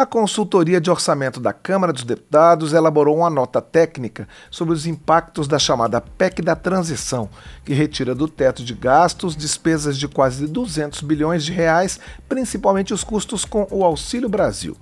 [0.00, 5.46] A consultoria de orçamento da Câmara dos Deputados elaborou uma nota técnica sobre os impactos
[5.46, 7.28] da chamada PEC da transição,
[7.66, 13.04] que retira do teto de gastos despesas de quase 200 bilhões de reais, principalmente os
[13.04, 14.74] custos com o Auxílio Brasil.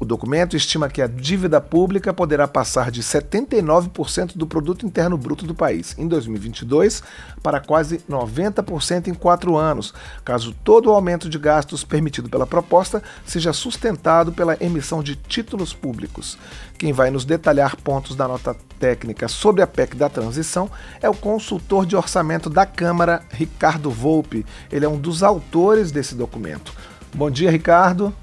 [0.00, 5.46] O documento estima que a dívida pública poderá passar de 79% do produto interno bruto
[5.46, 7.02] do país em 2022
[7.42, 9.92] para quase 90% em quatro anos,
[10.24, 15.74] caso todo o aumento de gastos permitido pela proposta seja sustentado pela emissão de títulos
[15.74, 16.38] públicos.
[16.78, 20.70] Quem vai nos detalhar pontos da nota técnica sobre a PEC da transição
[21.02, 24.46] é o consultor de orçamento da Câmara, Ricardo Volpe.
[24.72, 26.72] Ele é um dos autores desse documento.
[27.14, 28.14] Bom dia, Ricardo.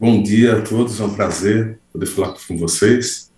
[0.00, 3.32] Bom dia a todos, é um prazer poder falar com vocês.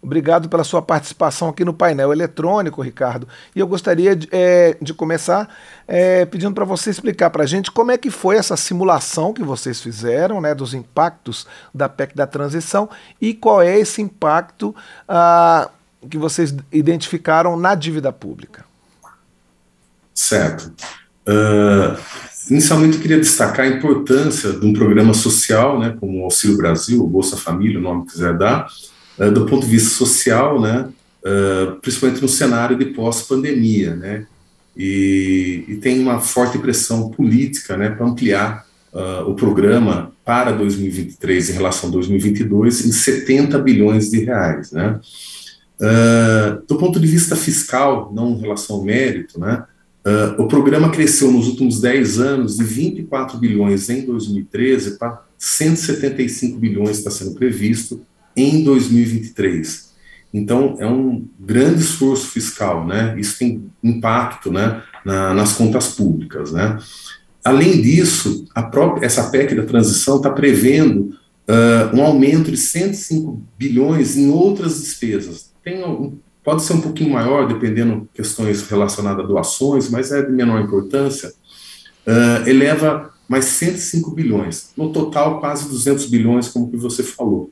[0.00, 3.28] Obrigado pela sua participação aqui no painel eletrônico, Ricardo.
[3.54, 5.46] E eu gostaria de, é, de começar
[5.86, 9.42] é, pedindo para você explicar para a gente como é que foi essa simulação que
[9.42, 12.88] vocês fizeram, né, dos impactos da PEC da transição
[13.20, 14.74] e qual é esse impacto
[15.06, 15.68] ah,
[16.08, 18.64] que vocês identificaram na dívida pública.
[20.14, 20.72] Certo.
[21.28, 21.98] Uh,
[22.50, 27.02] Inicialmente, eu queria destacar a importância de um programa social, né, como o Auxílio Brasil,
[27.02, 28.68] o Bolsa Família, o nome que quiser dar,
[29.18, 30.88] uh, do ponto de vista social, né,
[31.24, 34.26] uh, principalmente no cenário de pós-pandemia, né,
[34.76, 41.50] e, e, tem uma forte pressão política, né, para ampliar uh, o programa para 2023
[41.50, 45.00] em relação a 2022 em 70 bilhões de reais, né.
[46.68, 49.64] do ponto de vista fiscal, não em relação ao mérito, né,
[50.06, 56.56] Uh, o programa cresceu nos últimos 10 anos de 24 bilhões em 2013 para 175
[56.60, 58.00] bilhões está sendo previsto
[58.36, 59.92] em 2023.
[60.32, 63.18] Então, é um grande esforço fiscal, né?
[63.18, 66.78] Isso tem impacto né, na, nas contas públicas, né?
[67.44, 71.16] Além disso, própria, essa PEC da transição está prevendo
[71.48, 75.50] uh, um aumento de 105 bilhões em outras despesas.
[75.64, 80.30] Tem um pode ser um pouquinho maior, dependendo questões relacionadas a doações, mas é de
[80.30, 81.30] menor importância,
[82.06, 87.50] uh, eleva mais 105 bilhões, no total quase 200 bilhões, como que você falou.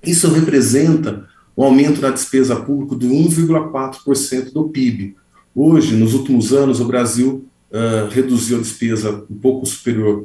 [0.00, 5.16] Isso representa um aumento da despesa pública de 1,4% do PIB.
[5.52, 10.24] Hoje, nos últimos anos, o Brasil uh, reduziu a despesa um pouco superior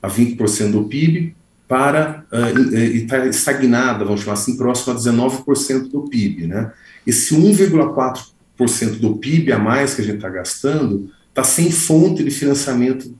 [0.00, 1.34] a 20% do PIB
[1.68, 6.72] para uh, e estagnada, vamos chamar assim, próximo a 19% do PIB, né?
[7.06, 12.30] Esse 1,4% do PIB a mais que a gente está gastando está sem fonte de
[12.30, 13.14] financiamento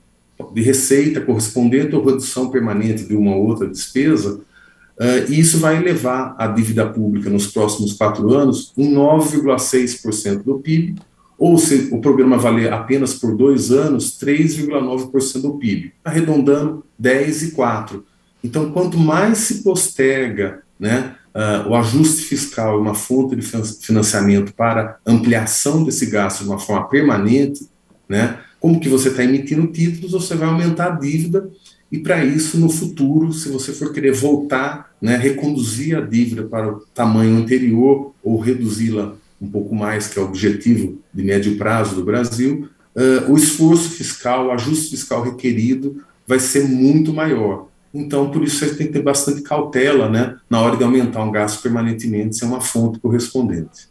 [0.53, 5.77] de receita correspondente ou redução permanente de uma ou outra despesa, uh, e isso vai
[5.77, 10.95] elevar a dívida pública nos próximos quatro anos em 9,6% do PIB,
[11.39, 18.03] ou se o programa valer apenas por dois anos, 3,9% do PIB, arredondando 10,4%.
[18.47, 23.43] Então, quanto mais se posterga né, uh, o ajuste fiscal, uma fonte de
[23.81, 27.69] financiamento para ampliação desse gasto de uma forma permanente,
[28.09, 31.51] né, como que você está emitindo títulos, você vai aumentar a dívida
[31.91, 36.73] e para isso, no futuro, se você for querer voltar, né, reconduzir a dívida para
[36.73, 41.97] o tamanho anterior ou reduzi-la um pouco mais, que é o objetivo de médio prazo
[41.97, 47.69] do Brasil, uh, o esforço fiscal, o ajuste fiscal requerido vai ser muito maior.
[47.97, 51.33] Então, por isso, você tem que ter bastante cautela né, na hora de aumentar um
[51.33, 53.89] gasto permanentemente sem uma fonte correspondente.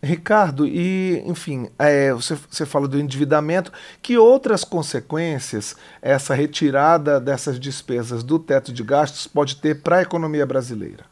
[0.00, 7.58] Ricardo, e enfim, é, você, você fala do endividamento, que outras consequências essa retirada dessas
[7.58, 11.04] despesas do teto de gastos pode ter para a economia brasileira?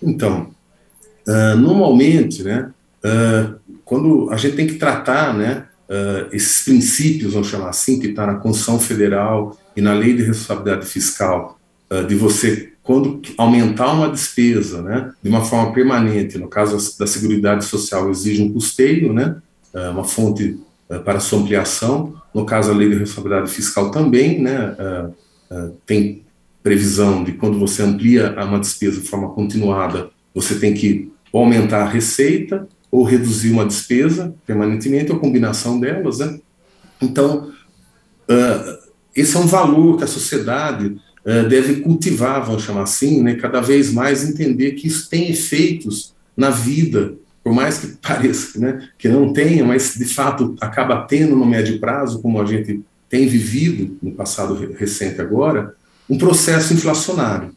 [0.00, 0.50] Então,
[1.26, 2.70] uh, normalmente, né,
[3.04, 8.08] uh, quando a gente tem que tratar né, uh, esses princípios, vamos chamar assim, que
[8.08, 11.58] está na Constituição Federal e na Lei de Responsabilidade Fiscal,
[11.90, 17.06] uh, de você, quando aumentar uma despesa né, de uma forma permanente, no caso da
[17.06, 19.36] Seguridade Social exige um custeio, né,
[19.74, 20.58] uh, uma fonte
[21.04, 24.76] para sua ampliação, no caso a Lei de Responsabilidade Fiscal também, né,
[25.86, 26.22] tem
[26.62, 31.88] previsão de quando você amplia uma despesa de forma continuada, você tem que aumentar a
[31.88, 36.38] receita ou reduzir uma despesa permanentemente, ou combinação delas, né?
[37.00, 37.50] Então,
[39.14, 43.34] esse é um valor que a sociedade uh, deve cultivar, vamos chamar assim, né?
[43.34, 47.14] Cada vez mais entender que isso tem efeitos na vida,
[47.44, 51.78] por mais que pareça né, que não tenha, mas de fato acaba tendo no médio
[51.78, 55.74] prazo, como a gente tem vivido no passado recente agora,
[56.08, 57.54] um processo inflacionário.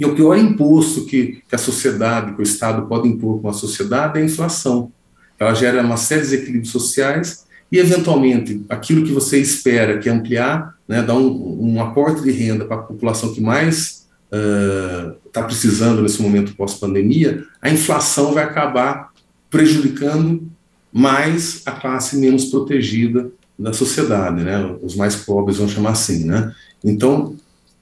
[0.00, 3.52] E o pior imposto que, que a sociedade, que o Estado pode impor com a
[3.52, 4.92] sociedade é a inflação.
[5.38, 10.74] Ela gera uma série de desequilíbrios sociais e, eventualmente, aquilo que você espera, que ampliar,
[10.86, 16.02] né, dar um, um aporte de renda para a população que mais está uh, precisando
[16.02, 19.10] nesse momento pós-pandemia, a inflação vai acabar
[19.50, 20.46] prejudicando
[20.92, 24.76] mais a classe menos protegida da sociedade, né?
[24.82, 26.54] Os mais pobres, vamos chamar assim, né?
[26.84, 27.36] Então,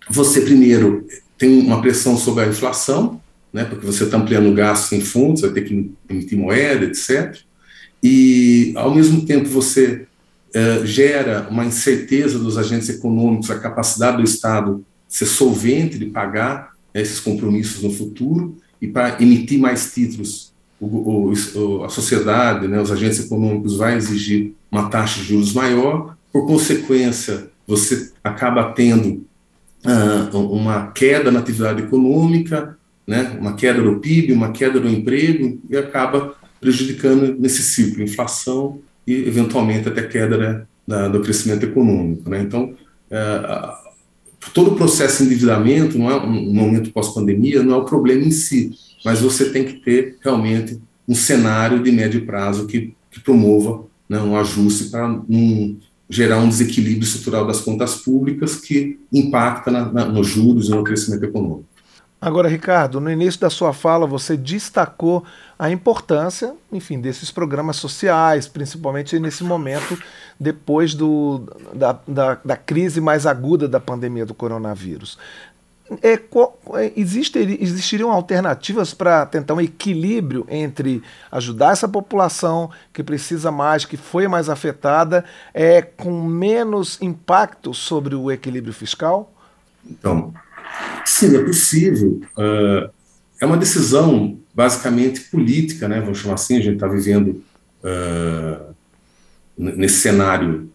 [0.09, 1.07] você primeiro
[1.37, 3.21] tem uma pressão sobre a inflação,
[3.53, 3.65] né?
[3.65, 7.37] Porque você está ampliando gastos em fundos, vai ter que emitir moeda, etc.
[8.03, 10.07] E, ao mesmo tempo, você
[10.55, 16.73] uh, gera uma incerteza dos agentes econômicos, a capacidade do Estado ser solvente de pagar
[16.95, 20.53] né, esses compromissos no futuro e para emitir mais títulos.
[20.79, 26.17] O, o, a sociedade, né, os agentes econômicos vai exigir uma taxa de juros maior,
[26.33, 29.25] por consequência, você acaba tendo
[29.87, 32.77] uh, uma queda na atividade econômica,
[33.07, 36.35] né, uma queda do PIB, uma queda do emprego, e acaba
[36.67, 42.29] prejudicando nesse ciclo, inflação e, eventualmente, até queda né, da, do crescimento econômico.
[42.29, 42.43] Né?
[42.43, 42.75] Então,
[43.09, 43.93] uh,
[44.53, 48.33] todo o processo de endividamento, não é um momento pós-pandemia, não é o problema em
[48.33, 48.73] si,
[49.05, 54.19] mas você tem que ter realmente um cenário de médio prazo que, que promova né,
[54.19, 55.77] um ajuste para um,
[56.11, 60.83] gerar um desequilíbrio estrutural das contas públicas que impacta na, na, nos juros e no
[60.83, 61.76] crescimento econômico.
[62.27, 65.25] Agora, Ricardo, no início da sua fala você destacou
[65.57, 69.97] a importância, enfim, desses programas sociais, principalmente nesse momento
[70.39, 75.17] depois do, da, da, da crise mais aguda da pandemia do coronavírus
[76.03, 83.53] é, é, existe, existiriam alternativas para tentar um equilíbrio entre ajudar essa população que precisa
[83.53, 85.25] mais, que foi mais afetada,
[85.55, 89.33] é, com menos impacto sobre o equilíbrio fiscal?
[89.89, 90.35] Então,
[91.05, 92.21] sim, é possível.
[92.37, 92.91] Uh,
[93.41, 96.01] é uma decisão basicamente política, né?
[96.01, 96.57] Vamos chamar assim.
[96.57, 97.43] A gente está vivendo
[97.83, 98.75] uh,
[99.57, 100.71] nesse cenário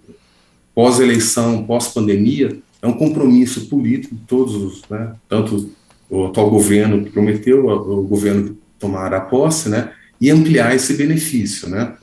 [0.73, 5.71] pós-eleição, pós-pandemia é um compromisso político de todos os, né, tanto
[6.09, 11.69] o atual governo que prometeu, o governo que tomará posse, né, e ampliar esse benefício,
[11.69, 11.95] né.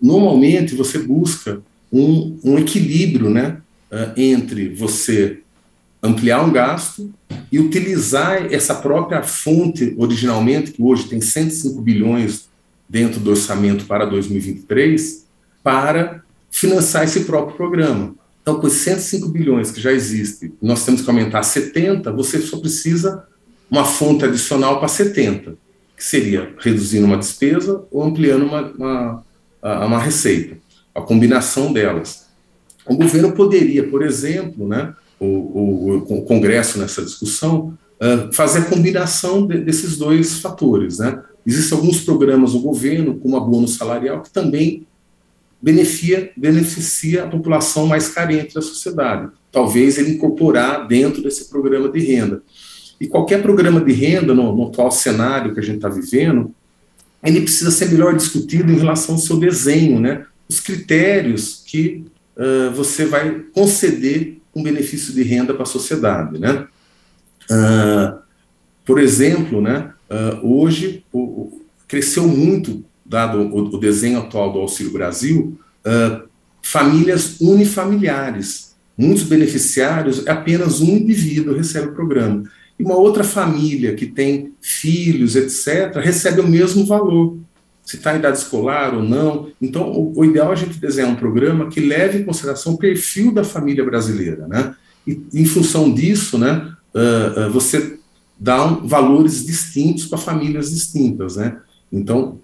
[0.00, 1.60] Normalmente você busca
[1.92, 3.58] um, um equilíbrio, né,
[3.90, 5.40] eh, entre você
[6.04, 7.10] ampliar um gasto
[7.50, 12.46] e utilizar essa própria fonte originalmente, que hoje tem 105 bilhões
[12.86, 15.24] dentro do orçamento para 2023,
[15.62, 18.14] para financiar esse próprio programa.
[18.42, 22.58] Então, com os 105 bilhões que já existem, nós temos que aumentar 70, você só
[22.58, 23.24] precisa
[23.70, 25.56] uma fonte adicional para 70,
[25.96, 29.24] que seria reduzindo uma despesa ou ampliando uma, uma,
[29.86, 30.58] uma receita,
[30.94, 32.26] a combinação delas.
[32.86, 38.64] O governo poderia, por exemplo, né, o, o, o Congresso nessa discussão, uh, fazer a
[38.64, 40.98] combinação de, desses dois fatores.
[40.98, 41.22] Né?
[41.46, 44.86] Existem alguns programas do governo, como a bônus salarial, que também
[45.60, 49.30] beneficia, beneficia a população mais carente da sociedade.
[49.50, 52.42] Talvez ele incorporar dentro desse programa de renda.
[53.00, 56.54] E qualquer programa de renda, no, no atual cenário que a gente está vivendo,
[57.22, 60.26] ele precisa ser melhor discutido em relação ao seu desenho, né?
[60.48, 62.04] os critérios que
[62.36, 66.38] uh, você vai conceder um benefício de renda para a sociedade.
[66.38, 66.66] Né?
[67.50, 68.18] Uh,
[68.84, 74.92] por exemplo, né, uh, hoje o, cresceu muito dado o, o desenho atual do Auxílio
[74.92, 76.28] Brasil, uh,
[76.62, 78.74] famílias unifamiliares.
[78.96, 82.44] Muitos beneficiários, apenas um indivíduo recebe o programa.
[82.78, 87.38] E uma outra família que tem filhos, etc., recebe o mesmo valor,
[87.84, 89.48] se está em idade escolar ou não.
[89.60, 92.78] Então, o, o, ideal é a gente desenhar um programa que leve em consideração o
[92.78, 94.48] perfil da família brasileira.
[94.48, 94.74] Né?
[95.06, 97.98] E, em função disso, né, uh, uh, você
[98.40, 101.36] dá um, valores distintos para famílias distintas.
[101.36, 101.58] Né?
[101.92, 102.40] Então,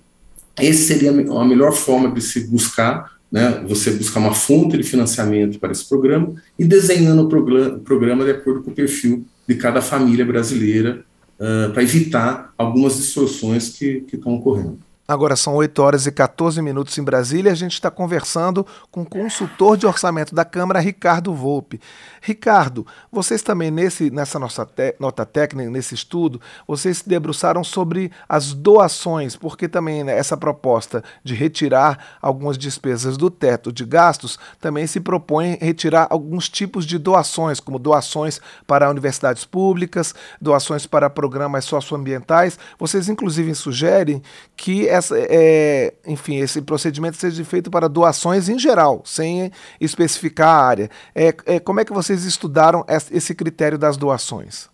[0.58, 5.58] esse seria a melhor forma de se buscar, né, você buscar uma fonte de financiamento
[5.58, 10.24] para esse programa e desenhando o programa de acordo com o perfil de cada família
[10.24, 11.02] brasileira,
[11.38, 14.78] uh, para evitar algumas distorções que estão ocorrendo.
[15.10, 17.50] Agora são 8 horas e 14 minutos em Brasília.
[17.50, 21.80] A gente está conversando com o consultor de orçamento da Câmara, Ricardo Volpe.
[22.22, 24.64] Ricardo, vocês também, nesse, nessa nossa
[25.00, 31.02] nota técnica, nesse estudo, vocês se debruçaram sobre as doações, porque também né, essa proposta
[31.24, 36.98] de retirar algumas despesas do teto de gastos também se propõe retirar alguns tipos de
[36.98, 42.56] doações, como doações para universidades públicas, doações para programas socioambientais.
[42.78, 44.22] Vocês, inclusive, sugerem
[44.56, 50.64] que essa, é, enfim, esse procedimento seja feito para doações em geral, sem especificar a
[50.64, 50.90] área.
[51.14, 54.68] É, é, como é que vocês estudaram esse critério das doações?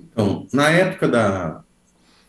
[0.00, 1.62] Então, na época da,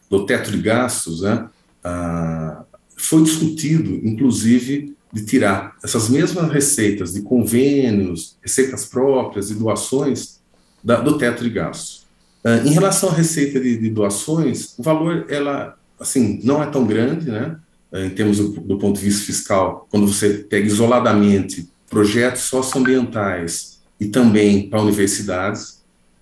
[0.10, 1.48] do teto de gastos, né,
[1.84, 2.64] ah,
[2.96, 10.40] foi discutido, inclusive, de tirar essas mesmas receitas de convênios, receitas próprias e doações
[10.84, 12.04] da, do teto de gastos.
[12.44, 16.86] Uh, em relação à receita de, de, doações, o valor, ela, assim, não é tão
[16.86, 17.58] grande, né?
[17.92, 23.82] Uh, em termos do, do, ponto de vista fiscal, quando você pega isoladamente projetos socioambientais
[24.00, 25.82] e também para universidades.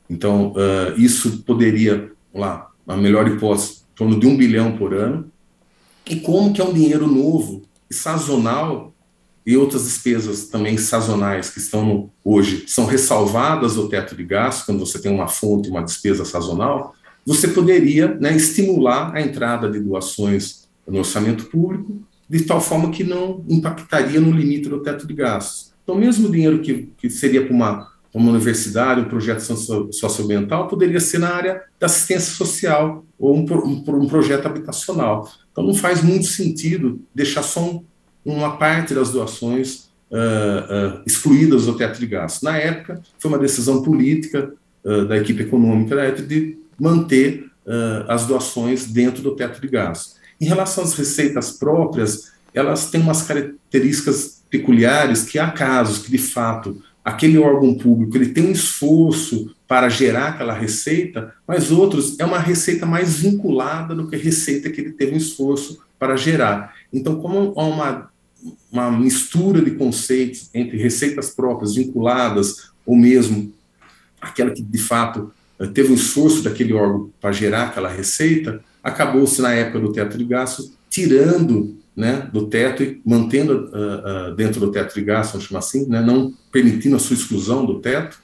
[0.10, 5.32] Então, uh, isso poderia, lá, a melhor hipótese, em torno de um bilhão por ano.
[6.06, 8.94] E como que é um dinheiro novo e sazonal
[9.46, 14.66] e outras despesas também sazonais que estão no, hoje são ressalvadas do teto de gastos,
[14.66, 16.94] quando você tem uma fonte, uma despesa sazonal,
[17.26, 23.04] você poderia né, estimular a entrada de doações no orçamento público, de tal forma que
[23.04, 25.74] não impactaria no limite do teto de gastos.
[25.84, 29.42] Então, mesmo o dinheiro que, que seria para uma, uma universidade, um projeto
[29.92, 35.30] socioambiental, poderia ser na área da assistência social ou um, um, um projeto habitacional.
[35.52, 37.84] Então, não faz muito sentido deixar só um,
[38.24, 42.42] uma parte das doações uh, uh, excluídas do teto de gastos.
[42.42, 47.50] Na época, foi uma decisão política uh, da equipe econômica da época de manter
[48.08, 50.16] as doações dentro do teto de gastos.
[50.40, 56.18] Em relação às receitas próprias, elas têm umas características peculiares que há casos que, de
[56.18, 62.26] fato, aquele órgão público ele tem um esforço para gerar aquela receita, mas outros é
[62.26, 66.74] uma receita mais vinculada do que a receita que ele teve um esforço para gerar.
[66.92, 68.12] Então, como há uma
[68.72, 73.54] uma mistura de conceitos entre receitas próprias vinculadas ou mesmo
[74.20, 75.32] aquela que de fato
[75.68, 80.26] teve um esforço daquele órgão para gerar aquela receita, acabou-se na época do teto de
[80.26, 85.48] gastos tirando né, do teto e mantendo uh, uh, dentro do teto de gastos, vamos
[85.48, 88.18] chamar assim, né, não permitindo a sua exclusão do teto,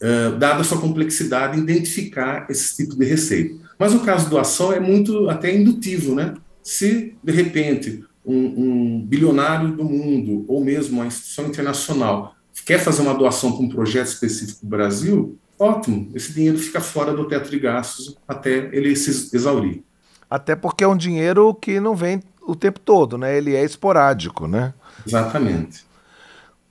[0.00, 3.54] uh, dada a sua complexidade, identificar esse tipo de receita.
[3.78, 6.34] Mas o caso do ação é muito até indutivo, né?
[6.62, 13.02] Se de repente um, um bilionário do mundo, ou mesmo uma instituição internacional, quer fazer
[13.02, 17.50] uma doação para um projeto específico do Brasil, ótimo, esse dinheiro fica fora do teto
[17.50, 19.82] de gastos até ele se exaurir.
[20.28, 23.36] Até porque é um dinheiro que não vem o tempo todo, né?
[23.36, 24.74] Ele é esporádico, né?
[25.06, 25.84] Exatamente.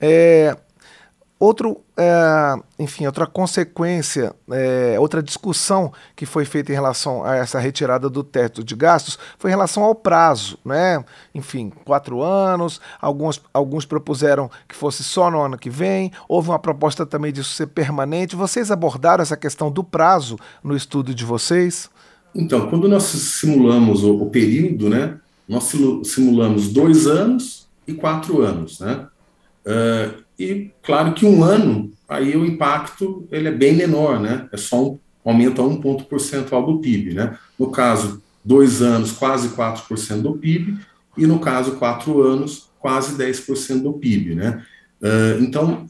[0.00, 0.56] É,
[1.44, 7.58] Outro, é, enfim, outra consequência, é, outra discussão que foi feita em relação a essa
[7.58, 11.04] retirada do teto de gastos foi em relação ao prazo, né?
[11.34, 16.58] Enfim, quatro anos, alguns, alguns propuseram que fosse só no ano que vem, houve uma
[16.58, 18.34] proposta também disso ser permanente.
[18.34, 21.90] Vocês abordaram essa questão do prazo no estudo de vocês?
[22.34, 25.18] Então, quando nós simulamos o, o período, né?
[25.46, 25.70] Nós
[26.04, 29.06] simulamos dois anos e quatro anos, né?
[29.66, 34.48] Uh, e claro que um ano, aí o impacto ele é bem menor, né?
[34.52, 37.38] É só um aumento a um ponto percentual do PIB, né?
[37.58, 40.78] No caso, dois anos, quase 4% do PIB,
[41.16, 44.64] e no caso, quatro anos, quase 10% do PIB, né?
[45.00, 45.86] Uh, então,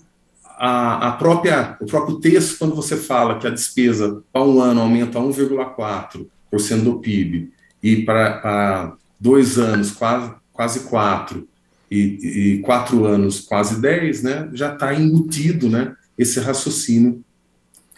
[0.56, 4.80] a, a, própria, o próprio texto, quando você fala que a despesa para um ano
[4.80, 11.44] aumenta a 1,4% do PIB e para dois anos, quase, quase 4%,
[11.90, 17.24] e, e quatro anos, quase dez, né, já está embutido né, esse raciocínio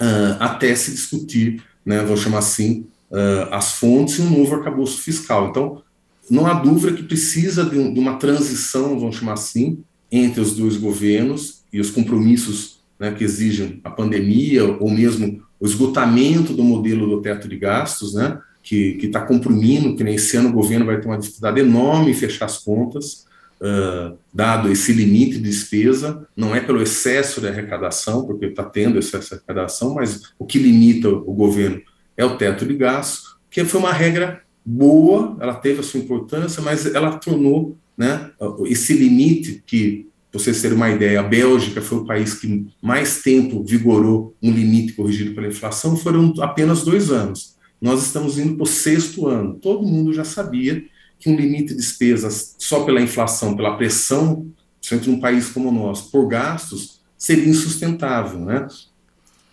[0.00, 5.00] uh, até se discutir, né, vou chamar assim, uh, as fontes e um novo arcabouço
[5.00, 5.48] fiscal.
[5.48, 5.82] Então,
[6.28, 9.78] não há dúvida que precisa de, um, de, uma transição, vamos chamar assim,
[10.10, 15.66] entre os dois governos e os compromissos né, que exigem a pandemia ou mesmo o
[15.66, 20.52] esgotamento do modelo do teto de gastos, né, que está comprimindo, que nesse ano o
[20.52, 23.24] governo vai ter uma dificuldade enorme em fechar as contas,
[23.60, 28.98] uh, dado esse limite de despesa, não é pelo excesso de arrecadação, porque está tendo
[28.98, 31.80] excesso de arrecadação, mas o que limita o governo
[32.16, 36.62] é o teto de gastos, que foi uma regra boa, ela teve a sua importância,
[36.62, 38.30] mas ela tornou né,
[38.66, 43.22] esse limite que, para vocês terem uma ideia, a Bélgica foi o país que mais
[43.22, 47.56] tempo vigorou um limite corrigido pela inflação, foram apenas dois anos.
[47.80, 49.54] Nós estamos indo para o sexto ano.
[49.54, 50.84] Todo mundo já sabia
[51.18, 54.46] que um limite de despesas só pela inflação, pela pressão,
[54.78, 58.66] principalmente num país como o nosso, por gastos, seria insustentável, né?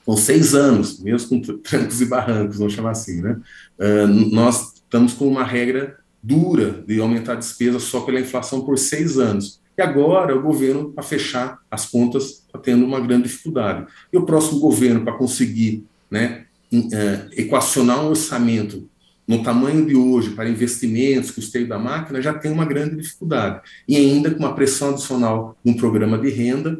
[0.06, 3.40] Com seis anos, mesmo com trancos e barrancos, vamos chamar assim, né?
[3.80, 8.78] Uh, nós estamos com uma regra dura de aumentar a despesa só pela inflação por
[8.78, 9.62] seis anos.
[9.78, 13.88] E agora o governo, para fechar as contas, está tendo uma grande dificuldade.
[14.12, 18.88] E o próximo governo, para conseguir né, uh, equacionar um orçamento
[19.28, 23.62] no tamanho de hoje, para investimentos, custeio da máquina, já tem uma grande dificuldade.
[23.88, 26.80] E ainda com uma pressão adicional num programa de renda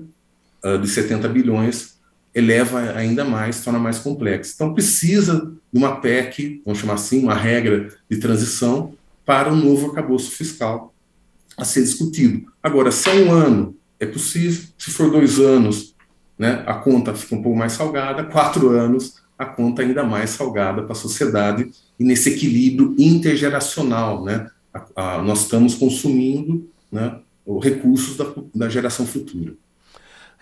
[0.64, 1.98] uh, de 70 bilhões,
[2.36, 4.54] eleva ainda mais, torna mais complexo.
[4.56, 8.94] Então, precisa de uma PEC, vamos chamar assim, uma regra de transição
[9.26, 10.94] para um novo arcabouço fiscal
[11.58, 12.52] a ser discutido.
[12.62, 15.96] Agora, se é um ano, é possível, se for dois anos,
[16.38, 20.82] né, a conta fica um pouco mais salgada, quatro anos, a conta ainda mais salgada
[20.84, 24.50] para a sociedade e nesse equilíbrio intergeracional, né?
[24.74, 27.20] A, a, nós estamos consumindo né,
[27.62, 29.54] recursos da, da geração futura.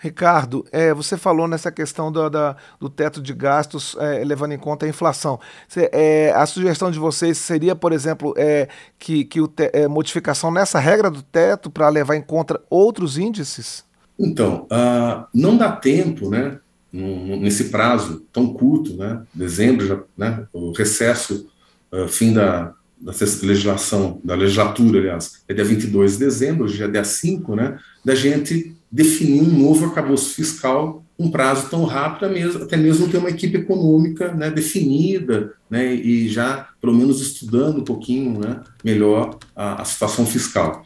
[0.02, 4.58] Ricardo, é, você falou nessa questão do, da, do teto de gastos, é, levando em
[4.58, 5.38] conta a inflação.
[5.68, 8.66] Cê, é, a sugestão de vocês seria, por exemplo, é,
[8.98, 13.16] que, que o te, é, modificação nessa regra do teto para levar em conta outros
[13.16, 13.84] índices?
[14.18, 16.58] Então, uh, não dá tempo, né,
[16.92, 21.48] nesse prazo tão curto, né, dezembro, já, né, o recesso,
[21.90, 26.88] uh, fim da, da legislação, da legislatura, aliás, é dia 22 de dezembro, hoje é
[26.88, 32.76] dia 5, né, da gente definir um novo arcabouço fiscal um prazo tão rápido, até
[32.76, 38.40] mesmo ter uma equipe econômica né, definida né, e já, pelo menos, estudando um pouquinho
[38.40, 40.82] né, melhor a, a situação fiscal.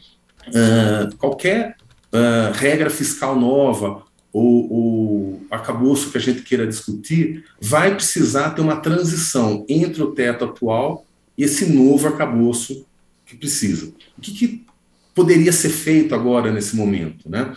[0.47, 1.75] Uh, qualquer
[2.13, 8.61] uh, regra fiscal nova ou, ou arcabouço que a gente queira discutir vai precisar ter
[8.61, 11.05] uma transição entre o teto atual
[11.37, 12.85] e esse novo arcabouço
[13.25, 13.87] que precisa.
[14.17, 14.65] O que, que
[15.13, 17.29] poderia ser feito agora nesse momento?
[17.29, 17.53] Né?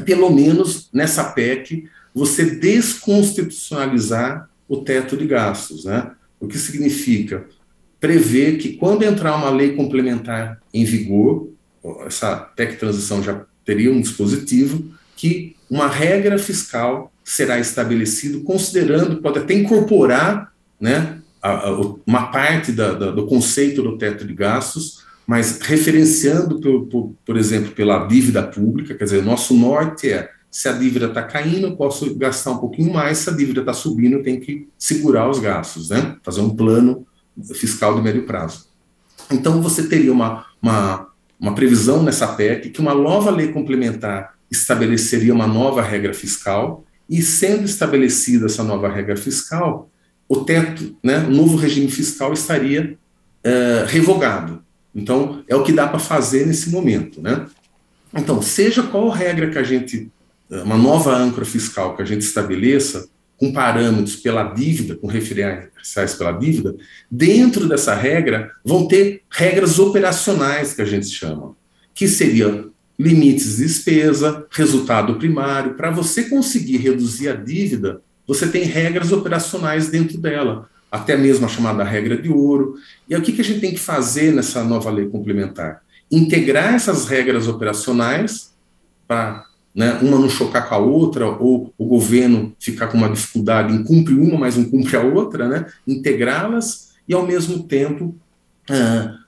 [0.00, 6.10] pelo menos nessa PEC, você desconstitucionalizar o teto de gastos, né?
[6.40, 7.46] O que significa
[8.00, 11.48] prever que quando entrar uma lei complementar em vigor,
[12.06, 19.38] essa PEC transição já teria um dispositivo que uma regra fiscal será estabelecido considerando, pode
[19.38, 25.04] até incorporar, né, a, a, uma parte da, da, do conceito do teto de gastos,
[25.26, 30.30] mas referenciando, por, por, por exemplo, pela dívida pública, quer dizer, o nosso norte é
[30.50, 33.72] se a dívida está caindo, eu posso gastar um pouquinho mais, se a dívida está
[33.72, 36.16] subindo, eu tenho que segurar os gastos, né?
[36.22, 37.04] fazer um plano
[37.54, 38.68] fiscal de médio prazo.
[39.32, 41.08] Então, você teria uma, uma,
[41.40, 47.20] uma previsão nessa PEC que uma nova lei complementar estabeleceria uma nova regra fiscal, e
[47.22, 49.90] sendo estabelecida essa nova regra fiscal,
[50.28, 52.96] o teto, né, o novo regime fiscal estaria
[53.44, 54.62] uh, revogado.
[54.94, 57.46] Então, é o que dá para fazer nesse momento, né?
[58.16, 60.10] Então, seja qual regra que a gente,
[60.48, 66.32] uma nova âncora fiscal que a gente estabeleça, com parâmetros pela dívida, com referenciais pela
[66.32, 66.76] dívida,
[67.10, 71.56] dentro dessa regra vão ter regras operacionais que a gente chama,
[71.92, 75.74] que seriam limites de despesa, resultado primário.
[75.74, 81.48] Para você conseguir reduzir a dívida, você tem regras operacionais dentro dela até mesmo a
[81.48, 82.76] chamada regra de ouro.
[83.08, 85.82] E o que, a gente tem que fazer nessa nova lei complementar?
[86.08, 88.52] Integrar essas regras operacionais
[89.08, 93.74] para né, uma não chocar com a outra, ou o governo ficar com uma dificuldade
[93.74, 98.14] em cumprir uma, mas não cumpre a outra, né, integrá-las e, ao mesmo tempo,
[98.70, 99.23] uh,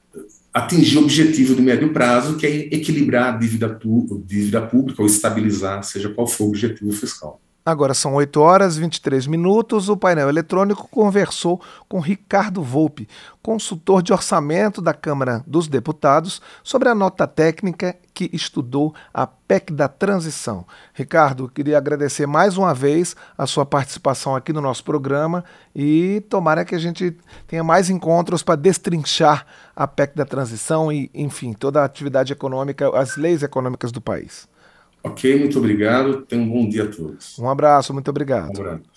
[0.57, 3.79] atingir o objetivo do médio prazo, que é equilibrar a dívida,
[4.25, 7.43] dívida pública ou estabilizar, seja qual for o objetivo fiscal.
[7.67, 9.89] Agora são 8 horas e 23 minutos.
[9.89, 13.09] O painel eletrônico conversou com Ricardo Volpe,
[13.43, 19.73] consultor de orçamento da Câmara dos Deputados, sobre a nota técnica que estudou a PEC
[19.73, 20.65] da transição.
[20.95, 26.65] Ricardo, queria agradecer mais uma vez a sua participação aqui no nosso programa e tomara
[26.65, 27.17] que a gente
[27.49, 32.97] tenha mais encontros para destrinchar a PEC da transição e, enfim, toda a atividade econômica,
[32.97, 34.49] as leis econômicas do país.
[35.07, 36.23] Ok, muito obrigado.
[36.27, 37.39] Tenham um bom dia a todos.
[37.39, 38.59] Um abraço, muito obrigado.
[38.59, 38.91] Um abraço.